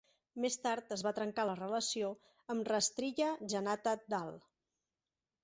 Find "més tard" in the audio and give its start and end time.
0.43-0.95